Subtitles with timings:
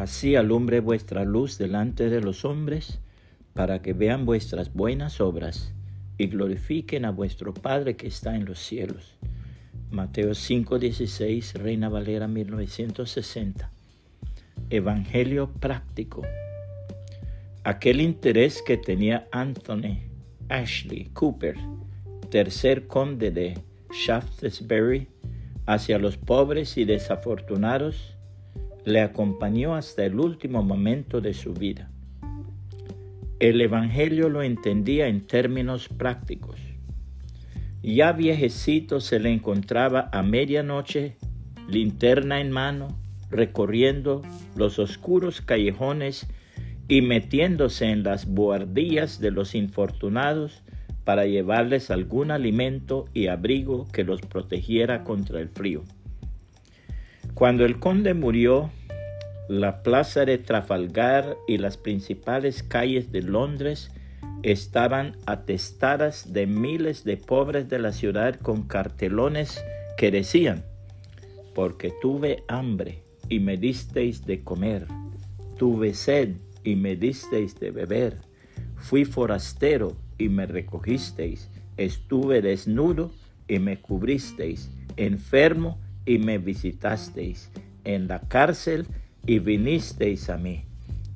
[0.00, 3.00] Así alumbre vuestra luz delante de los hombres,
[3.52, 5.74] para que vean vuestras buenas obras
[6.16, 9.18] y glorifiquen a vuestro Padre que está en los cielos.
[9.90, 13.70] Mateo 5:16, Reina Valera 1960.
[14.70, 16.22] Evangelio práctico.
[17.64, 19.98] Aquel interés que tenía Anthony
[20.48, 21.56] Ashley Cooper,
[22.30, 23.58] tercer conde de
[23.92, 25.08] Shaftesbury,
[25.66, 28.16] hacia los pobres y desafortunados,
[28.90, 31.90] le acompañó hasta el último momento de su vida.
[33.38, 36.60] El Evangelio lo entendía en términos prácticos.
[37.82, 41.16] Ya viejecito se le encontraba a medianoche,
[41.68, 42.88] linterna en mano,
[43.30, 44.20] recorriendo
[44.56, 46.26] los oscuros callejones
[46.88, 50.62] y metiéndose en las buhardillas de los infortunados
[51.04, 55.82] para llevarles algún alimento y abrigo que los protegiera contra el frío.
[57.34, 58.70] Cuando el conde murió,
[59.50, 63.90] la plaza de Trafalgar y las principales calles de Londres
[64.44, 69.60] estaban atestadas de miles de pobres de la ciudad con cartelones
[69.98, 70.62] que decían,
[71.52, 74.86] porque tuve hambre y me disteis de comer,
[75.58, 78.18] tuve sed y me disteis de beber,
[78.76, 83.10] fui forastero y me recogisteis, estuve desnudo
[83.48, 87.50] y me cubristeis, enfermo y me visitasteis,
[87.82, 88.86] en la cárcel
[89.26, 90.64] y vinisteis a mí.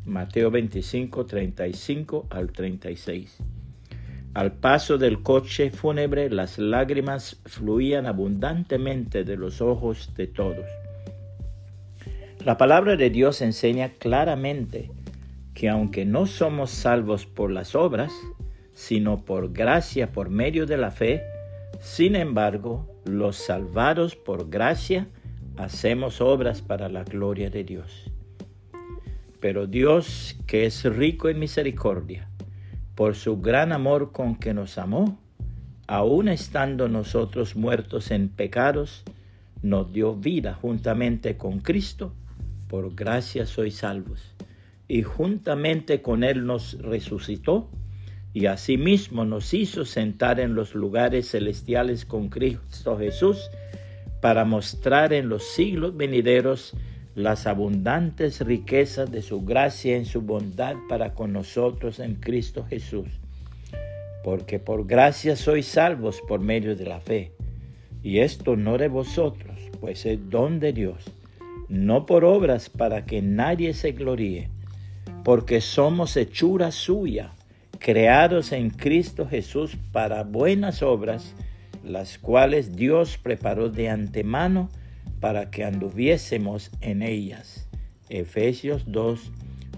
[0.04, 3.38] Mateo 25, 35 al 36.
[4.34, 10.66] Al paso del coche fúnebre las lágrimas fluían abundantemente de los ojos de todos.
[12.44, 14.90] La palabra de Dios enseña claramente
[15.54, 18.12] que aunque no somos salvos por las obras,
[18.74, 21.22] sino por gracia por medio de la fe,
[21.80, 25.06] sin embargo, los salvados por gracia
[25.56, 28.10] hacemos obras para la gloria de Dios.
[29.40, 32.28] Pero Dios, que es rico en misericordia,
[32.94, 35.18] por su gran amor con que nos amó,
[35.86, 39.04] aun estando nosotros muertos en pecados,
[39.62, 42.14] nos dio vida juntamente con Cristo,
[42.68, 44.34] por gracia sois salvos
[44.88, 47.70] y juntamente con Él nos resucitó
[48.32, 53.48] y asimismo nos hizo sentar en los lugares celestiales con Cristo Jesús
[54.24, 56.72] para mostrar en los siglos venideros
[57.14, 63.08] las abundantes riquezas de su gracia en su bondad para con nosotros en Cristo Jesús.
[64.24, 67.32] Porque por gracia sois salvos por medio de la fe.
[68.02, 71.04] Y esto no de vosotros, pues es don de Dios,
[71.68, 74.48] no por obras para que nadie se gloríe
[75.22, 77.32] porque somos hechura suya,
[77.78, 81.34] creados en Cristo Jesús para buenas obras,
[81.84, 84.70] las cuales Dios preparó de antemano
[85.20, 87.68] para que anduviésemos en ellas.
[88.08, 89.30] Efesios 2,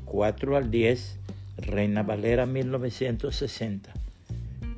[0.04, 1.18] 4 al 10,
[1.58, 3.92] Reina Valera 1960.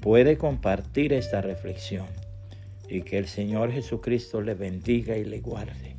[0.00, 2.06] Puede compartir esta reflexión
[2.88, 5.97] y que el Señor Jesucristo le bendiga y le guarde.